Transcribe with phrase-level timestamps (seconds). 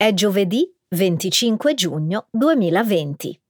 [0.00, 3.40] È giovedì 25 giugno 2020.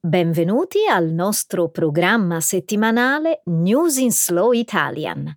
[0.00, 5.30] Benvenuti al nostro programma settimanale News in Slow Italian.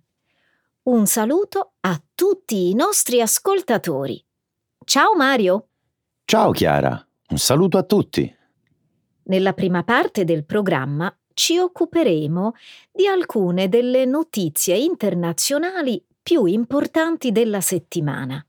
[0.84, 4.24] Un saluto a tutti i nostri ascoltatori.
[4.82, 5.66] Ciao Mario.
[6.24, 8.34] Ciao Chiara, un saluto a tutti.
[9.24, 12.54] Nella prima parte del programma ci occuperemo
[12.90, 18.42] di alcune delle notizie internazionali più importanti della settimana.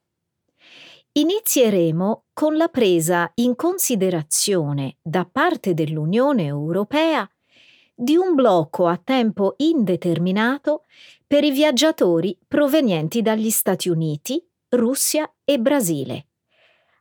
[1.17, 7.27] Inizieremo con la presa in considerazione da parte dell'Unione Europea
[7.95, 10.83] di un blocco a tempo indeterminato
[11.25, 16.27] per i viaggiatori provenienti dagli Stati Uniti, Russia e Brasile,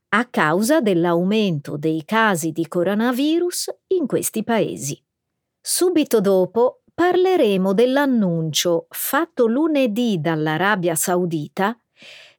[0.08, 4.98] a causa dell'aumento dei casi di coronavirus in questi paesi.
[5.60, 11.78] Subito dopo parleremo dell'annuncio fatto lunedì dall'Arabia Saudita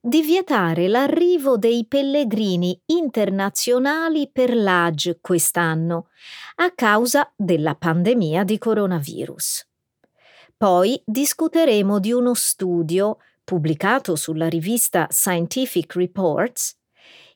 [0.08, 6.08] di vietare l'arrivo dei pellegrini internazionali per l'Hajj quest'anno
[6.55, 9.67] a causa della pandemia di coronavirus.
[10.55, 16.78] Poi discuteremo di uno studio pubblicato sulla rivista Scientific Reports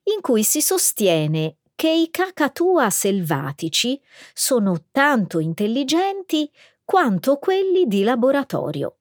[0.04, 4.02] in cui si sostiene che i cacatua selvatici
[4.34, 6.50] sono tanto intelligenti
[6.86, 8.96] quanto quelli di laboratorio.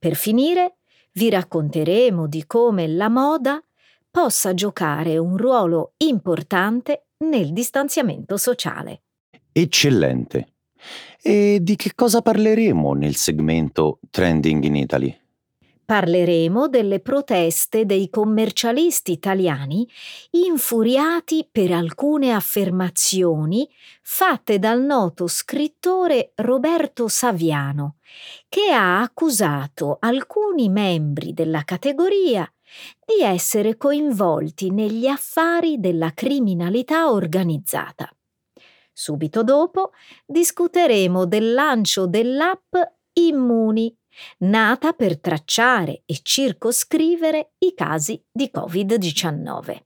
[0.00, 0.77] Per finire,
[1.12, 3.62] vi racconteremo di come la moda
[4.10, 9.02] possa giocare un ruolo importante nel distanziamento sociale.
[9.52, 10.54] Eccellente.
[11.20, 15.16] E di che cosa parleremo nel segmento Trending in Italy?
[15.88, 19.88] Parleremo delle proteste dei commercialisti italiani
[20.32, 23.66] infuriati per alcune affermazioni
[24.02, 27.96] fatte dal noto scrittore Roberto Saviano,
[28.50, 32.46] che ha accusato alcuni membri della categoria
[33.02, 38.14] di essere coinvolti negli affari della criminalità organizzata.
[38.92, 39.92] Subito dopo
[40.26, 42.74] discuteremo del lancio dell'app
[43.14, 43.96] Immuni
[44.38, 49.76] nata per tracciare e circoscrivere i casi di Covid-19.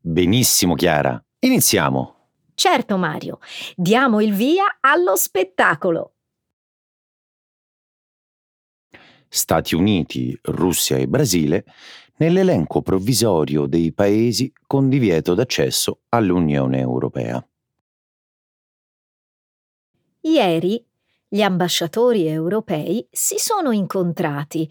[0.00, 2.14] Benissimo Chiara, iniziamo.
[2.54, 3.38] Certo Mario,
[3.76, 6.14] diamo il via allo spettacolo.
[9.28, 11.64] Stati Uniti, Russia e Brasile
[12.16, 17.46] nell'elenco provvisorio dei paesi con divieto d'accesso all'Unione Europea.
[20.22, 20.84] Ieri
[21.28, 24.70] gli ambasciatori europei si sono incontrati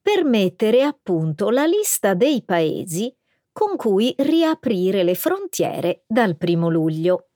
[0.00, 3.14] per mettere a punto la lista dei paesi
[3.52, 7.28] con cui riaprire le frontiere dal primo luglio.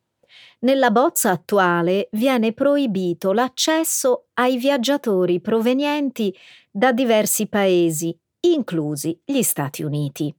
[0.61, 6.35] Nella bozza attuale viene proibito l'accesso ai viaggiatori provenienti
[6.71, 10.35] da diversi paesi, inclusi gli Stati Uniti.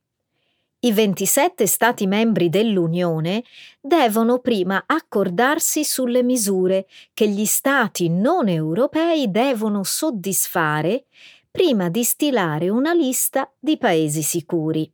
[0.87, 3.43] I 27 Stati membri dell'Unione
[3.81, 11.07] devono prima accordarsi sulle misure che gli Stati non europei devono soddisfare
[11.51, 14.89] prima di stilare una lista di paesi sicuri.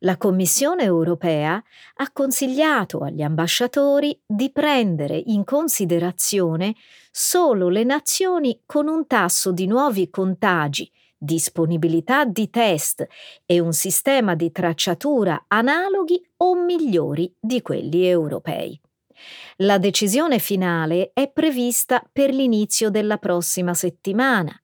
[0.00, 1.62] La Commissione europea
[1.94, 6.74] ha consigliato agli ambasciatori di prendere in considerazione
[7.12, 10.90] solo le nazioni con un tasso di nuovi contagi
[11.22, 13.06] disponibilità di test
[13.44, 18.80] e un sistema di tracciatura analoghi o migliori di quelli europei.
[19.56, 24.58] La decisione finale è prevista per l'inizio della prossima settimana,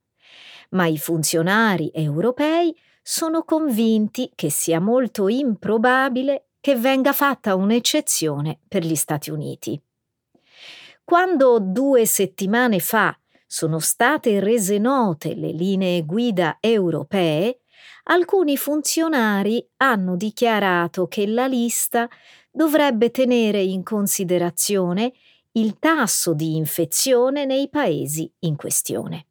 [0.70, 8.82] ma i funzionari europei sono convinti che sia molto improbabile che venga fatta un'eccezione per
[8.82, 9.80] gli Stati Uniti.
[11.04, 13.16] Quando due settimane fa
[13.46, 17.60] sono state rese note le linee guida europee,
[18.04, 22.08] alcuni funzionari hanno dichiarato che la lista
[22.50, 25.12] dovrebbe tenere in considerazione
[25.52, 29.26] il tasso di infezione nei paesi in questione.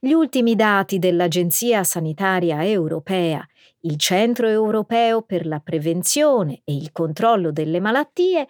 [0.00, 3.46] Gli ultimi dati dell'Agenzia Sanitaria Europea,
[3.80, 8.48] il Centro Europeo per la Prevenzione e il Controllo delle Malattie,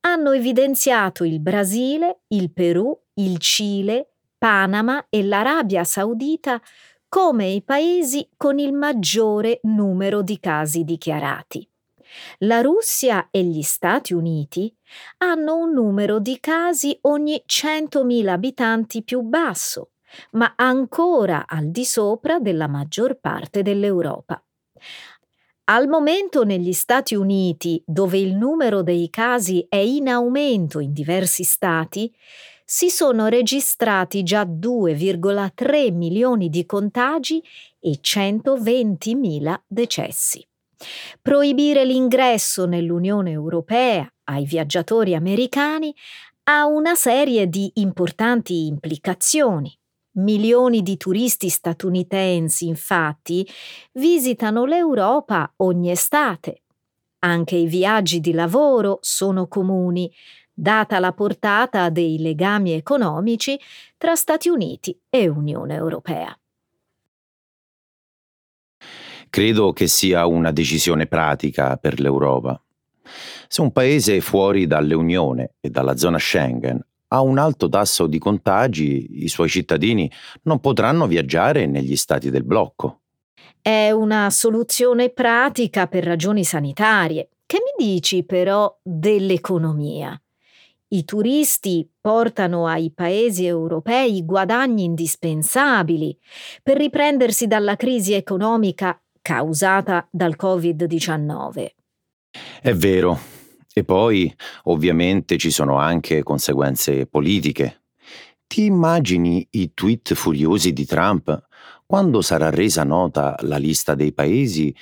[0.00, 4.11] hanno evidenziato il Brasile, il Perù, il Cile,
[4.42, 6.60] Panama e l'Arabia Saudita
[7.08, 11.64] come i paesi con il maggiore numero di casi dichiarati.
[12.38, 14.76] La Russia e gli Stati Uniti
[15.18, 19.92] hanno un numero di casi ogni 100.000 abitanti più basso,
[20.32, 24.44] ma ancora al di sopra della maggior parte dell'Europa.
[25.66, 31.44] Al momento negli Stati Uniti, dove il numero dei casi è in aumento in diversi
[31.44, 32.12] stati,
[32.74, 37.44] si sono registrati già 2,3 milioni di contagi
[37.78, 40.42] e 120.000 decessi.
[41.20, 45.94] Proibire l'ingresso nell'Unione Europea ai viaggiatori americani
[46.44, 49.70] ha una serie di importanti implicazioni.
[50.12, 53.46] Milioni di turisti statunitensi, infatti,
[53.92, 56.62] visitano l'Europa ogni estate.
[57.18, 60.10] Anche i viaggi di lavoro sono comuni,
[60.62, 63.58] data la portata dei legami economici
[63.98, 66.38] tra Stati Uniti e Unione Europea.
[69.28, 72.62] Credo che sia una decisione pratica per l'Europa.
[73.48, 79.24] Se un paese fuori dall'Unione e dalla zona Schengen ha un alto tasso di contagi,
[79.24, 80.08] i suoi cittadini
[80.42, 83.00] non potranno viaggiare negli stati del blocco.
[83.60, 87.30] È una soluzione pratica per ragioni sanitarie.
[87.44, 90.16] Che mi dici però dell'economia?
[90.92, 96.18] I turisti portano ai paesi europei guadagni indispensabili
[96.62, 101.66] per riprendersi dalla crisi economica causata dal Covid-19.
[102.60, 103.18] È vero.
[103.72, 104.30] E poi,
[104.64, 107.84] ovviamente, ci sono anche conseguenze politiche.
[108.46, 111.46] Ti immagini i tweet furiosi di Trump
[111.86, 114.74] quando sarà resa nota la lista dei paesi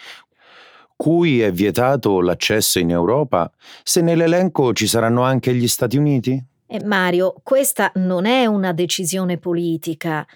[1.00, 3.50] cui è vietato l'accesso in Europa,
[3.82, 6.44] se nell'elenco ci saranno anche gli Stati Uniti?
[6.66, 10.26] Eh, Mario, questa non è una decisione politica.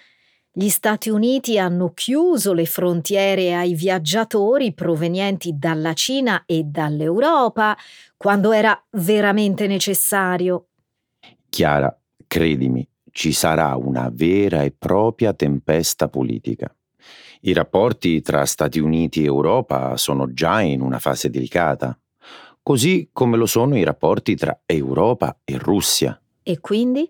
[0.51, 7.77] Gli Stati Uniti hanno chiuso le frontiere ai viaggiatori provenienti dalla Cina e dall'Europa
[8.17, 10.69] quando era veramente necessario.
[11.47, 11.95] Chiara,
[12.25, 16.75] credimi, ci sarà una vera e propria tempesta politica.
[17.47, 21.95] I rapporti tra Stati Uniti e Europa sono già in una fase delicata,
[22.63, 26.19] così come lo sono i rapporti tra Europa e Russia.
[26.41, 27.07] E quindi?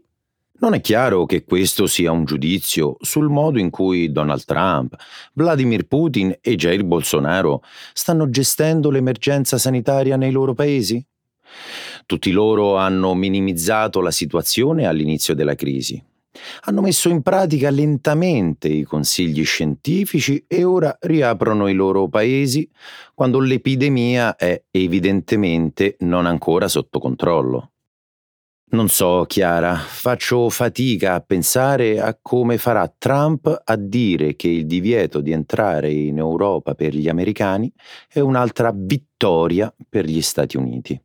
[0.58, 4.98] Non è chiaro che questo sia un giudizio sul modo in cui Donald Trump,
[5.32, 7.62] Vladimir Putin e Jair Bolsonaro
[7.94, 11.02] stanno gestendo l'emergenza sanitaria nei loro paesi?
[12.06, 16.04] Tutti loro hanno minimizzato la situazione all'inizio della crisi,
[16.62, 22.70] hanno messo in pratica lentamente i consigli scientifici e ora riaprono i loro paesi
[23.14, 27.72] quando l'epidemia è evidentemente non ancora sotto controllo.
[28.68, 34.66] Non so, Chiara, faccio fatica a pensare a come farà Trump a dire che il
[34.66, 37.72] divieto di entrare in Europa per gli americani
[38.12, 41.00] è un'altra vittoria per gli Stati Uniti.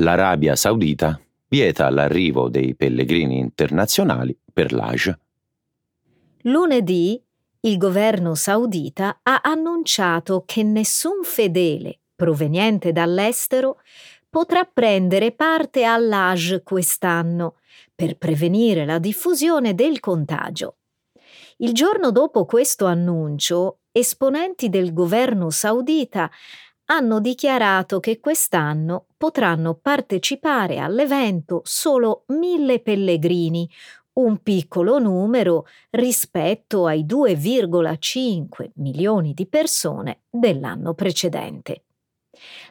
[0.00, 1.18] L'Arabia Saudita
[1.48, 5.10] vieta l'arrivo dei pellegrini internazionali per l'Hajj.
[6.42, 7.22] Lunedì
[7.60, 13.80] il governo saudita ha annunciato che nessun fedele proveniente dall'estero
[14.30, 17.56] potrà prendere parte all'Hajj quest'anno
[17.94, 20.76] per prevenire la diffusione del contagio.
[21.58, 26.30] Il giorno dopo questo annuncio, esponenti del governo saudita
[26.90, 33.68] hanno dichiarato che quest'anno potranno partecipare all'evento solo mille pellegrini,
[34.14, 41.84] un piccolo numero rispetto ai 2,5 milioni di persone dell'anno precedente.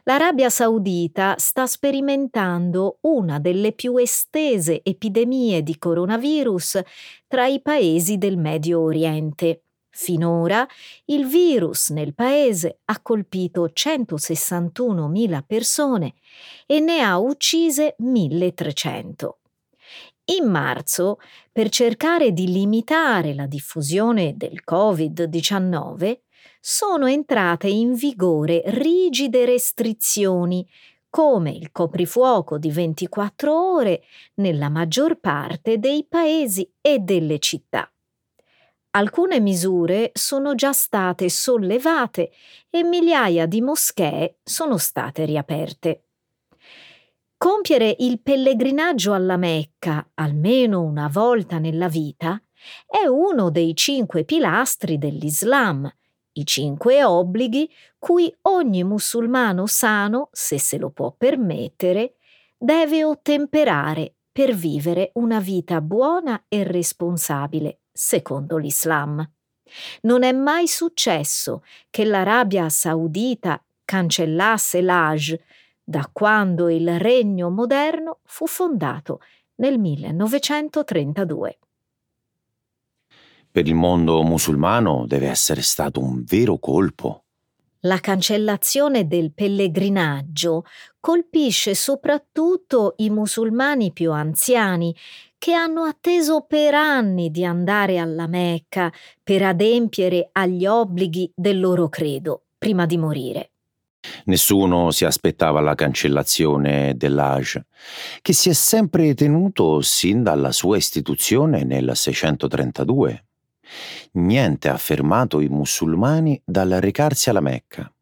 [0.04, 6.80] L'Arabia Saudita sta sperimentando una delle più estese epidemie di coronavirus
[7.26, 9.62] tra i paesi del Medio Oriente.
[10.00, 10.64] Finora
[11.06, 16.14] il virus nel paese ha colpito 161.000 persone
[16.66, 19.28] e ne ha uccise 1.300.
[20.36, 21.18] In marzo,
[21.50, 26.20] per cercare di limitare la diffusione del Covid-19,
[26.60, 30.64] sono entrate in vigore rigide restrizioni,
[31.10, 37.90] come il coprifuoco di 24 ore nella maggior parte dei paesi e delle città.
[38.90, 42.30] Alcune misure sono già state sollevate
[42.70, 46.04] e migliaia di moschee sono state riaperte.
[47.36, 52.42] Compiere il pellegrinaggio alla Mecca almeno una volta nella vita
[52.86, 55.88] è uno dei cinque pilastri dell'Islam,
[56.32, 62.14] i cinque obblighi cui ogni musulmano sano, se se lo può permettere,
[62.56, 69.28] deve ottemperare per vivere una vita buona e responsabile secondo l'Islam.
[70.02, 75.34] Non è mai successo che l'Arabia Saudita cancellasse l'Hajj
[75.82, 79.20] da quando il regno moderno fu fondato
[79.56, 81.58] nel 1932.
[83.50, 87.24] Per il mondo musulmano deve essere stato un vero colpo.
[87.82, 90.64] La cancellazione del pellegrinaggio
[91.00, 94.94] colpisce soprattutto i musulmani più anziani
[95.38, 98.92] che hanno atteso per anni di andare alla Mecca
[99.22, 103.52] per adempiere agli obblighi del loro credo prima di morire.
[104.24, 107.58] Nessuno si aspettava la cancellazione dell'Hajj,
[108.20, 113.24] che si è sempre tenuto sin dalla sua istituzione nel 632.
[114.12, 117.92] Niente ha fermato i musulmani dal recarsi alla Mecca.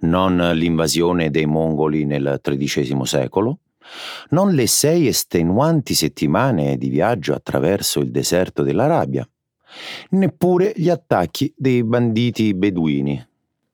[0.00, 3.58] Non l'invasione dei mongoli nel XIII secolo,
[4.30, 9.28] non le sei estenuanti settimane di viaggio attraverso il deserto dell'Arabia,
[10.10, 13.28] neppure gli attacchi dei banditi beduini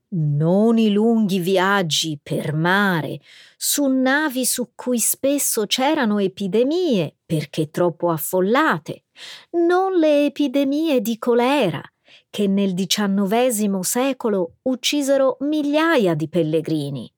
[0.08, 3.20] non i lunghi viaggi per mare,
[3.56, 9.04] su navi su cui spesso c'erano epidemie perché troppo affollate,
[9.52, 11.82] non le epidemie di colera
[12.30, 17.10] che nel XIX secolo uccisero migliaia di pellegrini.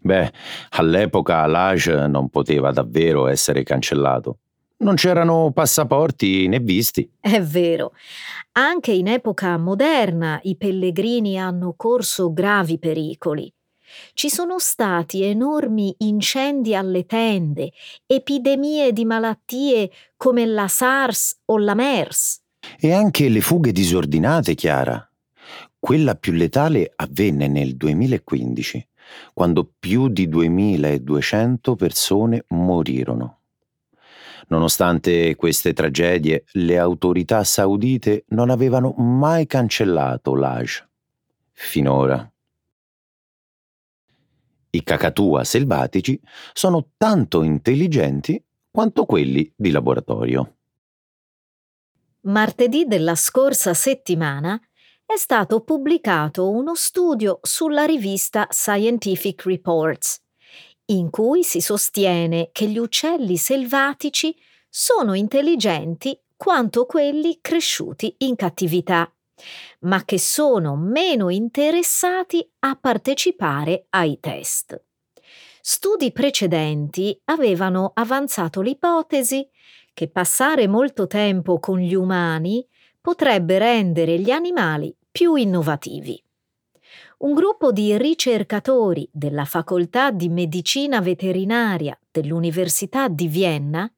[0.00, 0.32] Beh,
[0.70, 4.38] all'epoca l'Aj non poteva davvero essere cancellato.
[4.78, 7.08] Non c'erano passaporti né visti.
[7.20, 7.92] È vero.
[8.52, 13.52] Anche in epoca moderna i pellegrini hanno corso gravi pericoli.
[14.14, 17.72] Ci sono stati enormi incendi alle tende,
[18.06, 22.40] epidemie di malattie come la SARS o la MERS.
[22.78, 25.06] E anche le fughe disordinate, Chiara.
[25.78, 28.88] Quella più letale avvenne nel 2015,
[29.32, 33.38] quando più di 2200 persone morirono.
[34.48, 40.84] Nonostante queste tragedie, le autorità saudite non avevano mai cancellato l'Aj.
[41.52, 42.30] Finora.
[44.74, 46.20] I cacatua selvatici
[46.52, 50.56] sono tanto intelligenti quanto quelli di laboratorio.
[52.22, 54.60] Martedì della scorsa settimana
[55.12, 60.22] è stato pubblicato uno studio sulla rivista Scientific Reports
[60.86, 64.34] in cui si sostiene che gli uccelli selvatici
[64.70, 69.12] sono intelligenti quanto quelli cresciuti in cattività,
[69.80, 74.82] ma che sono meno interessati a partecipare ai test.
[75.60, 79.46] Studi precedenti avevano avanzato l'ipotesi
[79.92, 82.66] che passare molto tempo con gli umani
[82.98, 86.20] potrebbe rendere gli animali più innovativi
[87.22, 93.90] un gruppo di ricercatori della Facoltà di Medicina Veterinaria dell'Università di Vienna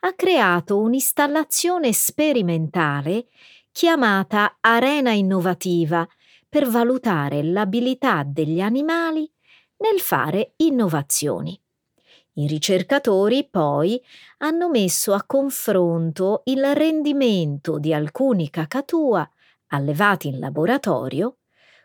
[0.00, 3.26] ha creato un'installazione sperimentale
[3.72, 6.06] chiamata Arena Innovativa
[6.46, 9.30] per valutare l'abilità degli animali
[9.78, 11.58] nel fare innovazioni.
[12.34, 14.00] I ricercatori poi
[14.38, 19.28] hanno messo a confronto il rendimento di alcuni cacatua
[19.68, 21.38] allevati in laboratorio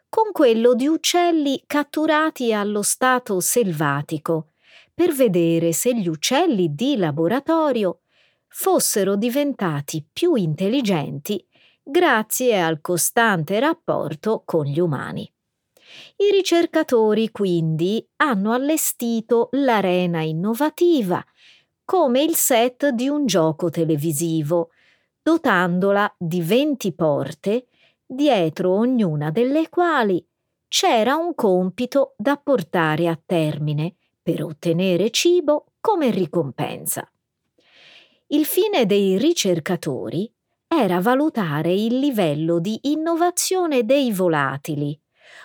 [0.09, 4.49] con quello di uccelli catturati allo stato selvatico,
[4.93, 8.01] per vedere se gli uccelli di laboratorio
[8.47, 11.43] fossero diventati più intelligenti
[11.81, 15.27] grazie al costante rapporto con gli umani.
[16.17, 21.23] I ricercatori quindi hanno allestito l'arena innovativa
[21.83, 24.69] come il set di un gioco televisivo,
[25.21, 27.67] dotandola di 20 porte
[28.13, 30.25] dietro ognuna delle quali
[30.67, 37.07] c'era un compito da portare a termine per ottenere cibo come ricompensa.
[38.27, 40.31] Il fine dei ricercatori
[40.67, 44.99] era valutare il livello di innovazione dei volatili,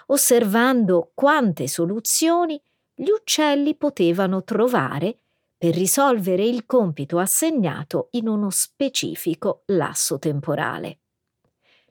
[0.07, 2.59] osservando quante soluzioni
[2.95, 5.19] gli uccelli potevano trovare
[5.59, 11.01] per risolvere il compito assegnato in uno specifico lasso temporale.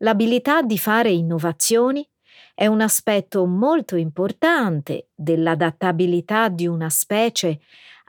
[0.01, 2.07] L'abilità di fare innovazioni
[2.53, 7.59] è un aspetto molto importante dell'adattabilità di una specie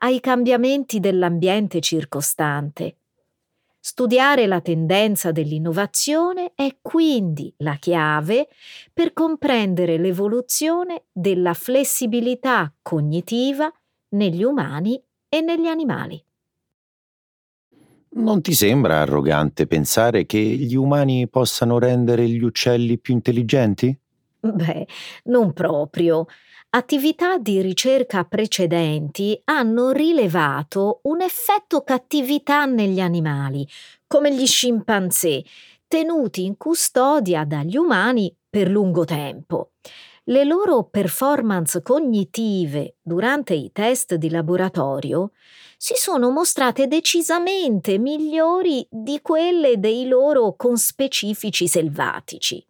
[0.01, 2.97] ai cambiamenti dell'ambiente circostante.
[3.81, 8.49] Studiare la tendenza dell'innovazione è quindi la chiave
[8.93, 13.73] per comprendere l'evoluzione della flessibilità cognitiva
[14.11, 16.23] negli umani e negli animali.
[18.19, 23.99] Non ti sembra arrogante pensare che gli umani possano rendere gli uccelli più intelligenti?
[24.41, 24.87] Beh,
[25.25, 26.27] non proprio.
[26.71, 33.67] Attività di ricerca precedenti hanno rilevato un effetto cattività negli animali,
[34.07, 35.43] come gli scimpanzé,
[35.87, 39.71] tenuti in custodia dagli umani per lungo tempo.
[40.29, 45.31] Le loro performance cognitive durante i test di laboratorio
[45.79, 52.63] si sono mostrate decisamente migliori di quelle dei loro conspecifici selvatici.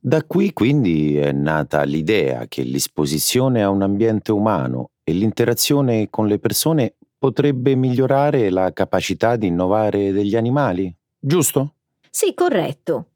[0.00, 6.26] Da qui quindi è nata l'idea che l'esposizione a un ambiente umano e l'interazione con
[6.26, 11.74] le persone potrebbe migliorare la capacità di innovare degli animali, giusto?
[12.10, 13.10] Sì, corretto.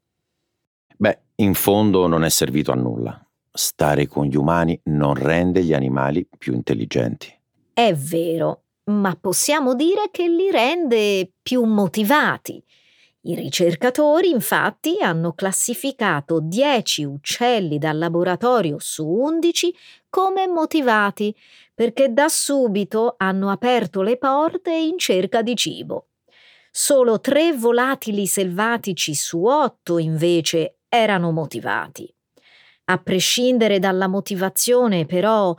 [0.95, 3.22] Beh, in fondo non è servito a nulla.
[3.55, 7.31] Stare con gli umani non rende gli animali più intelligenti.
[7.71, 12.63] È vero, ma possiamo dire che li rende più motivati.
[13.25, 19.75] I ricercatori infatti hanno classificato 10 uccelli dal laboratorio su 11
[20.09, 21.33] come motivati
[21.75, 26.07] perché da subito hanno aperto le porte in cerca di cibo.
[26.71, 32.11] Solo tre volatili selvatici su otto invece erano motivati.
[32.85, 35.55] A prescindere dalla motivazione, però,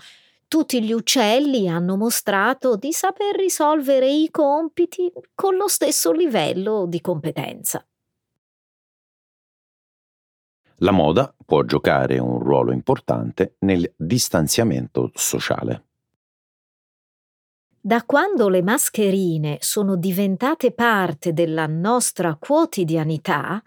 [0.47, 7.01] tutti gli uccelli hanno mostrato di saper risolvere i compiti con lo stesso livello di
[7.01, 7.85] competenza.
[10.79, 15.94] La moda può giocare un ruolo importante nel distanziamento sociale.
[17.87, 23.63] Da quando le mascherine sono diventate parte della nostra quotidianità,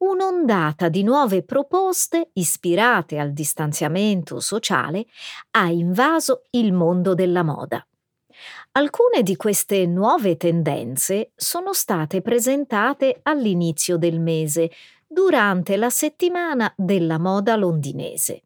[0.00, 5.06] un'ondata di nuove proposte ispirate al distanziamento sociale
[5.52, 7.82] ha invaso il mondo della moda.
[8.72, 14.70] Alcune di queste nuove tendenze sono state presentate all'inizio del mese,
[15.06, 18.43] durante la settimana della moda londinese.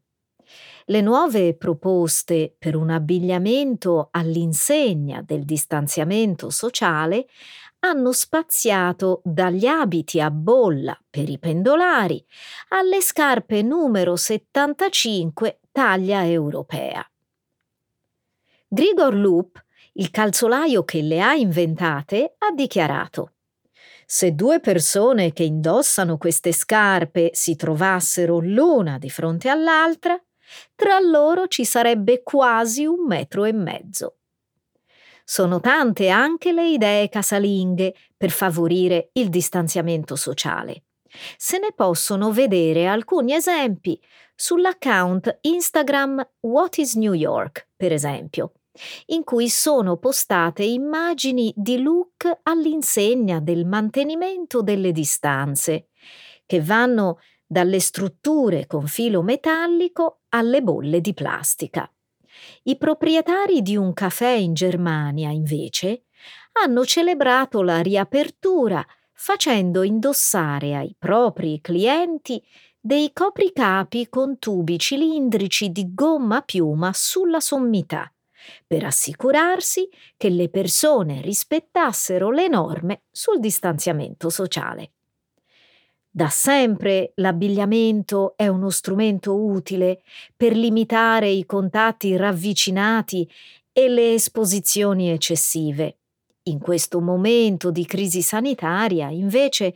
[0.89, 7.27] Le nuove proposte per un abbigliamento all'insegna del distanziamento sociale
[7.81, 12.25] hanno spaziato dagli abiti a bolla per i pendolari
[12.69, 17.07] alle scarpe numero 75 taglia europea.
[18.67, 23.33] Grigor Loop, il calzolaio che le ha inventate, ha dichiarato
[24.11, 30.19] se due persone che indossano queste scarpe si trovassero l'una di fronte all'altra,
[30.75, 34.15] tra loro ci sarebbe quasi un metro e mezzo.
[35.23, 40.83] Sono tante anche le idee casalinghe per favorire il distanziamento sociale.
[41.37, 43.99] Se ne possono vedere alcuni esempi
[44.35, 48.53] sull'account Instagram What is New York, per esempio,
[49.07, 55.89] in cui sono postate immagini di look all'insegna del mantenimento delle distanze,
[56.45, 61.91] che vanno dalle strutture con filo metallico alle bolle di plastica.
[62.63, 66.05] I proprietari di un caffè in Germania, invece,
[66.63, 72.41] hanno celebrato la riapertura facendo indossare ai propri clienti
[72.79, 78.11] dei copricapi con tubi cilindrici di gomma piuma sulla sommità,
[78.65, 84.93] per assicurarsi che le persone rispettassero le norme sul distanziamento sociale.
[86.19, 90.01] Da sempre l'abbigliamento è uno strumento utile
[90.35, 93.25] per limitare i contatti ravvicinati
[93.71, 95.99] e le esposizioni eccessive.
[96.49, 99.73] In questo momento di crisi sanitaria, invece,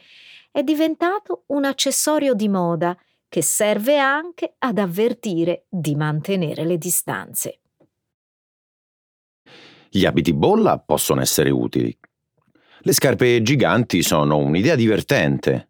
[0.51, 2.93] è diventato un accessorio di moda
[3.29, 7.59] che serve anche ad avvertire di mantenere le distanze.
[9.89, 11.97] Gli abiti bolla possono essere utili.
[12.79, 15.69] Le scarpe giganti sono un'idea divertente.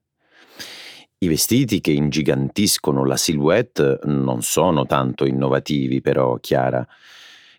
[1.24, 6.86] I vestiti che ingigantiscono la silhouette non sono tanto innovativi, però, Chiara.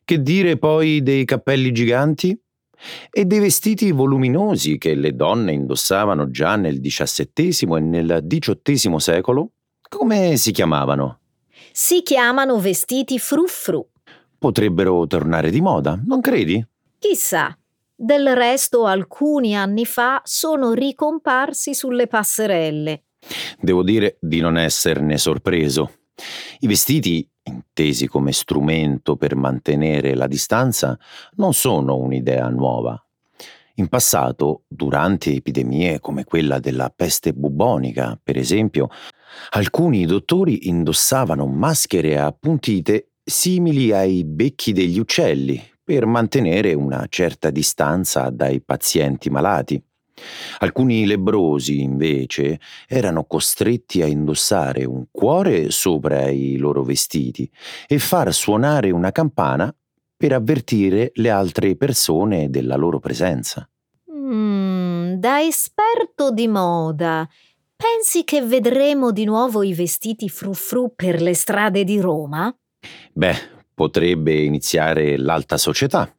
[0.05, 2.38] Che dire poi dei cappelli giganti?
[3.11, 9.53] E dei vestiti voluminosi che le donne indossavano già nel XVII e nel XVIII secolo?
[9.88, 11.20] Come si chiamavano?
[11.72, 13.88] Si chiamano vestiti frou-frou.
[14.38, 16.62] Potrebbero tornare di moda, non credi?
[16.98, 17.57] Chissà.
[17.94, 23.05] Del resto alcuni anni fa sono ricomparsi sulle passerelle.
[23.60, 25.92] Devo dire di non esserne sorpreso.
[26.60, 30.98] I vestiti, intesi come strumento per mantenere la distanza,
[31.37, 32.98] non sono un'idea nuova.
[33.76, 38.88] In passato, durante epidemie come quella della peste bubonica, per esempio,
[39.50, 48.30] alcuni dottori indossavano maschere appuntite simili ai becchi degli uccelli per mantenere una certa distanza
[48.30, 49.82] dai pazienti malati.
[50.59, 57.50] Alcuni lebrosi, invece, erano costretti a indossare un cuore sopra i loro vestiti
[57.87, 59.74] e far suonare una campana
[60.16, 63.68] per avvertire le altre persone della loro presenza.
[64.12, 67.29] Mm, da esperto di moda,
[67.77, 72.55] pensi che vedremo di nuovo i vestiti frufru per le strade di Roma?
[73.12, 73.37] Beh,
[73.74, 76.11] potrebbe iniziare l'alta società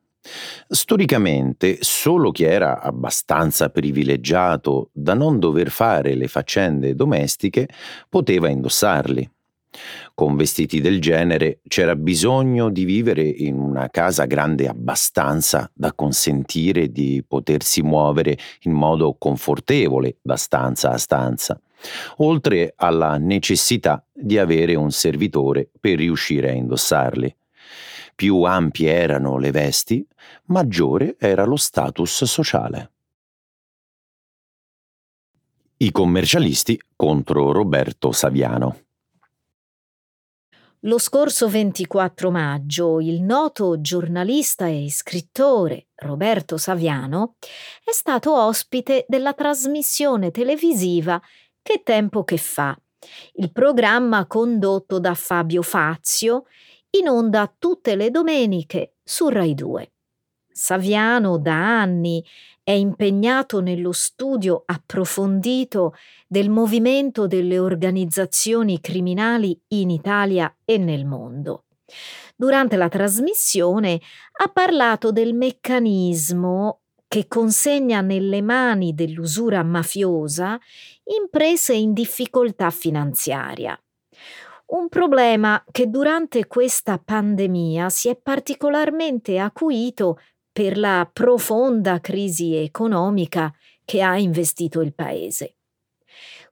[0.67, 7.67] Storicamente, solo chi era abbastanza privilegiato da non dover fare le faccende domestiche
[8.09, 9.29] poteva indossarli.
[10.13, 16.91] Con vestiti del genere c'era bisogno di vivere in una casa grande abbastanza da consentire
[16.91, 21.59] di potersi muovere in modo confortevole da stanza a stanza,
[22.17, 27.35] oltre alla necessità di avere un servitore per riuscire a indossarli.
[28.15, 30.07] Più ampie erano le vesti,
[30.45, 32.91] maggiore era lo status sociale.
[35.77, 38.83] I commercialisti contro Roberto Saviano.
[40.85, 47.35] Lo scorso 24 maggio il noto giornalista e scrittore Roberto Saviano
[47.83, 51.21] è stato ospite della trasmissione televisiva
[51.61, 52.79] Che tempo che fa,
[53.33, 56.45] il programma condotto da Fabio Fazio,
[56.97, 59.91] in onda tutte le domeniche su Rai 2.
[60.49, 62.23] Saviano da anni
[62.63, 65.95] è impegnato nello studio approfondito
[66.27, 71.65] del movimento delle organizzazioni criminali in Italia e nel mondo.
[72.35, 73.99] Durante la trasmissione
[74.41, 80.59] ha parlato del meccanismo che consegna nelle mani dell'usura mafiosa
[81.03, 83.77] imprese in difficoltà finanziaria.
[84.67, 90.19] Un problema che durante questa pandemia si è particolarmente acuito
[90.51, 95.57] per la profonda crisi economica che ha investito il paese.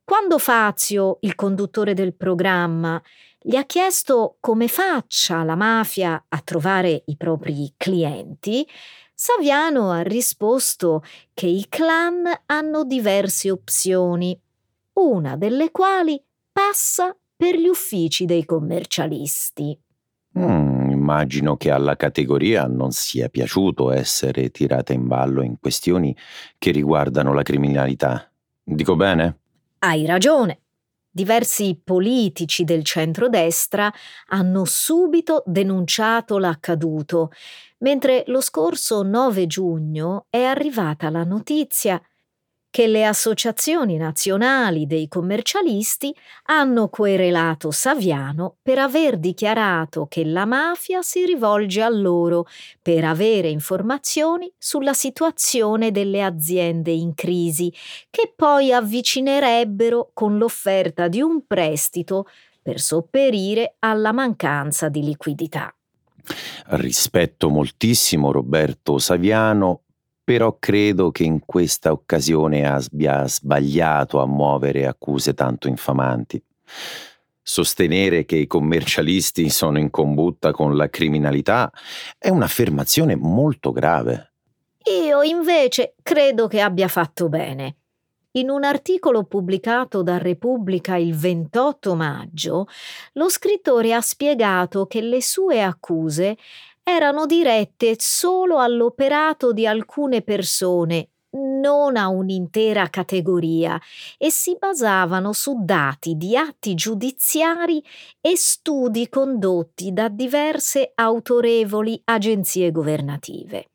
[0.03, 3.01] Quando Fazio, il conduttore del programma,
[3.39, 8.67] gli ha chiesto come faccia la mafia a trovare i propri clienti,
[9.13, 14.39] Saviano ha risposto che i clan hanno diverse opzioni,
[14.93, 16.21] una delle quali
[16.51, 19.77] passa per gli uffici dei commercialisti.
[20.39, 26.15] Mm, immagino che alla categoria non sia piaciuto essere tirata in ballo in questioni
[26.57, 28.31] che riguardano la criminalità.
[28.63, 29.39] Dico bene?
[29.79, 30.61] Hai ragione.
[31.11, 33.91] Diversi politici del centrodestra
[34.27, 37.31] hanno subito denunciato l'accaduto,
[37.79, 42.01] mentre lo scorso 9 giugno è arrivata la notizia
[42.73, 46.11] che le associazioni nazionali dei commercialisti
[46.45, 52.47] hanno querelato Saviano per aver dichiarato che la mafia si rivolge a loro
[52.81, 57.71] per avere informazioni sulla situazione delle aziende in crisi,
[58.09, 62.25] che poi avvicinerebbero con l'offerta di un prestito
[62.59, 65.71] per sopperire alla mancanza di liquidità.
[66.69, 69.82] Rispetto moltissimo Roberto Saviano
[70.23, 76.41] però credo che in questa occasione abbia sbagliato a muovere accuse tanto infamanti.
[77.41, 81.69] Sostenere che i commercialisti sono in combutta con la criminalità
[82.17, 84.31] è un'affermazione molto grave.
[85.05, 87.75] Io invece credo che abbia fatto bene.
[88.35, 92.67] In un articolo pubblicato da Repubblica il 28 maggio,
[93.13, 96.37] lo scrittore ha spiegato che le sue accuse
[96.83, 103.79] erano dirette solo all'operato di alcune persone, non a un'intera categoria,
[104.17, 107.83] e si basavano su dati di atti giudiziari
[108.21, 113.69] e studi condotti da diverse autorevoli agenzie governative.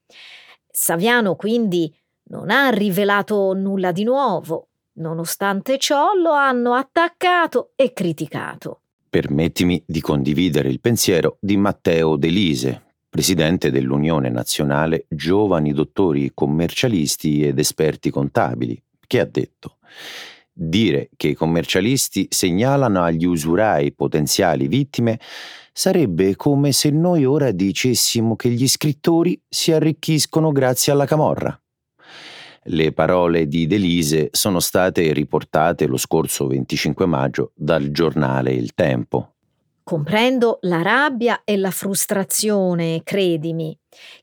[0.71, 1.93] Saviano quindi
[2.31, 4.69] non ha rivelato nulla di nuovo,
[4.99, 8.83] nonostante ciò lo hanno attaccato e criticato.
[9.09, 17.59] Permettimi di condividere il pensiero di Matteo Delise, presidente dell'Unione Nazionale Giovani Dottori Commercialisti ed
[17.59, 19.79] Esperti Contabili, che ha detto
[20.61, 25.21] Dire che i commercialisti segnalano agli usurai potenziali vittime
[25.73, 31.57] sarebbe come se noi ora dicessimo che gli scrittori si arricchiscono grazie alla camorra.
[32.65, 39.35] Le parole di Delise sono state riportate lo scorso 25 maggio dal giornale Il Tempo.
[39.89, 43.75] Comprendo la rabbia e la frustrazione, credimi.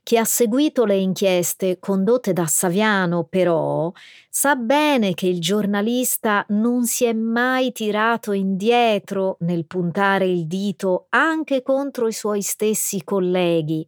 [0.04, 3.90] Chi ha seguito le inchieste condotte da Saviano, però,
[4.30, 11.06] sa bene che il giornalista non si è mai tirato indietro nel puntare il dito
[11.08, 13.84] anche contro i suoi stessi colleghi,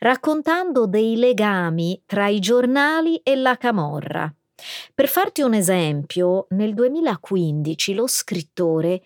[0.00, 4.30] raccontando dei legami tra i giornali e la camorra.
[4.94, 9.02] Per farti un esempio, nel 2015 lo scrittore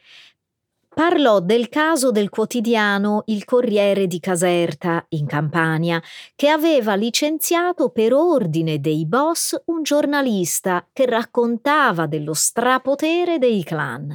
[1.00, 5.98] parlò del caso del quotidiano Il Corriere di Caserta, in Campania,
[6.36, 14.14] che aveva licenziato per ordine dei boss un giornalista che raccontava dello strapotere dei clan.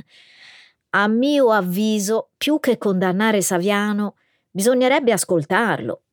[0.91, 4.17] A mio avviso, più che condannare Saviano,
[4.51, 6.03] bisognerebbe ascoltarlo.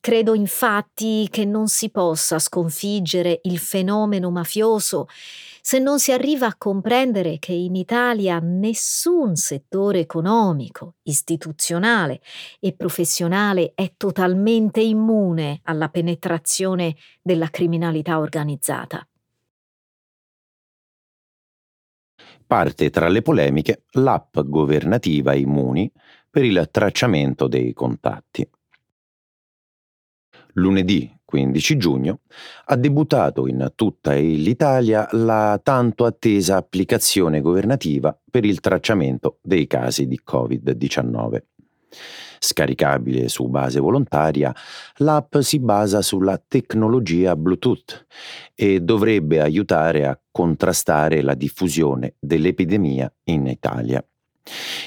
[0.00, 5.06] Credo infatti che non si possa sconfiggere il fenomeno mafioso
[5.68, 12.22] se non si arriva a comprendere che in Italia nessun settore economico, istituzionale
[12.58, 19.06] e professionale è totalmente immune alla penetrazione della criminalità organizzata.
[22.46, 25.92] Parte tra le polemiche l'app governativa Immuni
[26.30, 28.48] per il tracciamento dei contatti
[30.54, 32.20] lunedì 15 giugno,
[32.64, 40.06] ha debuttato in tutta l'Italia la tanto attesa applicazione governativa per il tracciamento dei casi
[40.06, 41.42] di Covid-19.
[42.38, 44.54] Scaricabile su base volontaria,
[44.98, 48.06] l'app si basa sulla tecnologia Bluetooth
[48.54, 54.02] e dovrebbe aiutare a contrastare la diffusione dell'epidemia in Italia.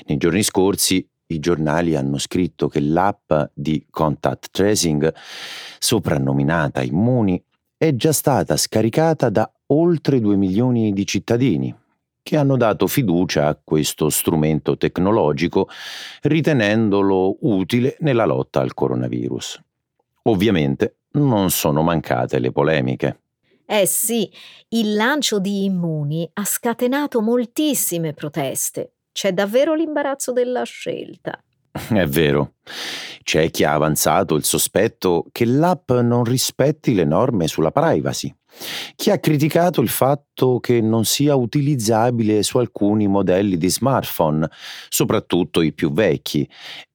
[0.08, 5.14] Nei giorni scorsi i giornali hanno scritto che l'app di contact tracing,
[5.80, 7.44] soprannominata Immuni,
[7.78, 11.76] è già stata scaricata da oltre 2 milioni di cittadini
[12.24, 15.68] che hanno dato fiducia a questo strumento tecnologico
[16.22, 19.60] ritenendolo utile nella lotta al coronavirus.
[20.24, 23.20] Ovviamente non sono mancate le polemiche.
[23.66, 24.30] Eh sì,
[24.70, 28.92] il lancio di Immuni ha scatenato moltissime proteste.
[29.12, 31.42] C'è davvero l'imbarazzo della scelta.
[31.72, 32.54] È vero.
[33.24, 38.34] C'è chi ha avanzato il sospetto che l'app non rispetti le norme sulla privacy.
[38.96, 44.50] Chi ha criticato il fatto che non sia utilizzabile su alcuni modelli di smartphone,
[44.90, 46.48] soprattutto i più vecchi,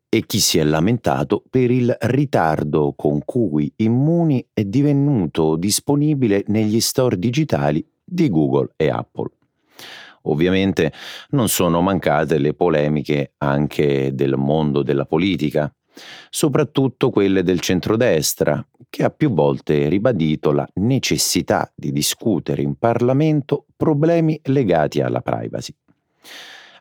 [0.08, 6.80] e chi si è lamentato per il ritardo con cui Immuni è divenuto disponibile negli
[6.80, 9.30] store digitali di Google e Apple.
[10.28, 10.92] Ovviamente
[11.30, 15.72] non sono mancate le polemiche anche del mondo della politica,
[16.30, 23.66] soprattutto quelle del centrodestra, che ha più volte ribadito la necessità di discutere in Parlamento
[23.76, 25.74] problemi legati alla privacy.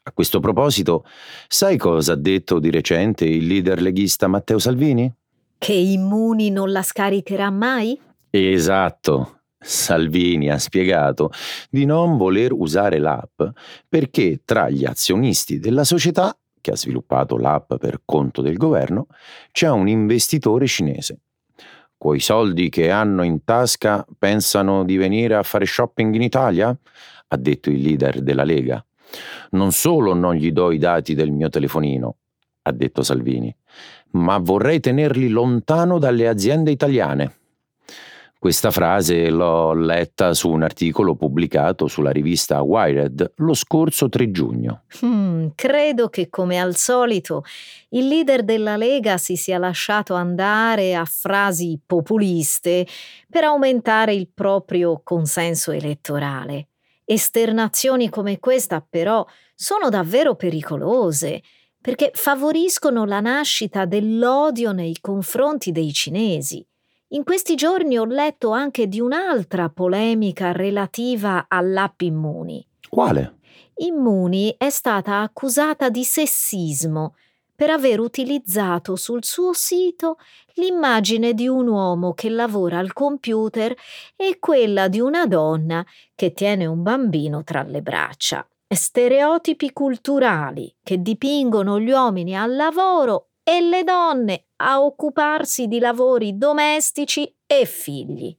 [0.07, 1.03] A questo proposito,
[1.47, 5.11] sai cosa ha detto di recente il leader leghista Matteo Salvini?
[5.57, 7.99] Che Immuni non la scaricherà mai?
[8.29, 9.34] Esatto,
[9.67, 11.31] Salvini ha spiegato
[11.71, 13.41] di non voler usare l'app
[13.89, 19.07] perché tra gli azionisti della società, che ha sviluppato l'app per conto del governo,
[19.51, 21.19] c'è un investitore cinese.
[21.97, 26.77] Coi soldi che hanno in tasca pensano di venire a fare shopping in Italia?
[27.27, 28.85] ha detto il leader della Lega.
[29.51, 32.17] Non solo non gli do i dati del mio telefonino,
[32.61, 33.55] ha detto Salvini,
[34.11, 37.44] ma vorrei tenerli lontano dalle aziende italiane.
[38.45, 44.83] Questa frase l'ho letta su un articolo pubblicato sulla rivista Wired lo scorso 3 giugno.
[45.03, 47.43] Hmm, credo che come al solito
[47.89, 52.85] il leader della Lega si sia lasciato andare a frasi populiste
[53.27, 56.67] per aumentare il proprio consenso elettorale.
[57.03, 61.41] Esternazioni come questa però sono davvero pericolose
[61.81, 66.63] perché favoriscono la nascita dell'odio nei confronti dei cinesi.
[67.09, 72.65] In questi giorni ho letto anche di un'altra polemica relativa all'app Immuni.
[72.89, 73.37] Quale?
[73.75, 77.15] Immuni è stata accusata di sessismo
[77.53, 80.17] per aver utilizzato sul suo sito
[80.55, 83.73] l'immagine di un uomo che lavora al computer
[84.15, 88.47] e quella di una donna che tiene un bambino tra le braccia.
[88.67, 96.35] Stereotipi culturali che dipingono gli uomini al lavoro e le donne a occuparsi di lavori
[96.35, 98.35] domestici e figli.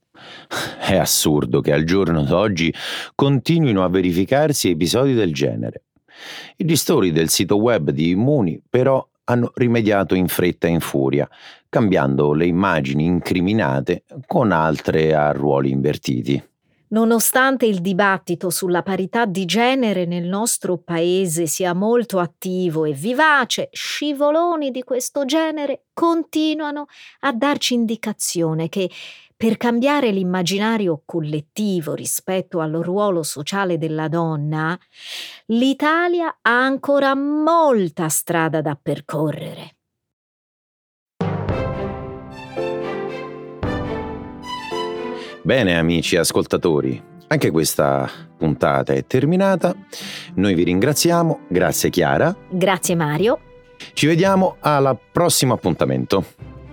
[0.80, 2.74] È assurdo che al giorno d'oggi
[3.14, 5.84] continuino a verificarsi episodi del genere.
[6.56, 11.28] I gestori del sito web di Immuni però hanno rimediato in fretta e in furia,
[11.68, 16.42] cambiando le immagini incriminate con altre a ruoli invertiti.
[16.88, 23.68] Nonostante il dibattito sulla parità di genere nel nostro paese sia molto attivo e vivace,
[23.72, 26.86] scivoloni di questo genere continuano
[27.20, 28.88] a darci indicazione che
[29.36, 34.78] per cambiare l'immaginario collettivo rispetto al ruolo sociale della donna,
[35.46, 39.75] l'Italia ha ancora molta strada da percorrere.
[45.46, 49.76] Bene amici ascoltatori, anche questa puntata è terminata.
[50.34, 52.34] Noi vi ringraziamo, grazie Chiara.
[52.50, 53.38] Grazie Mario.
[53.92, 56.24] Ci vediamo al prossimo appuntamento.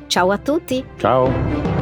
[0.08, 0.84] Ciao a tutti.
[0.98, 1.73] Ciao.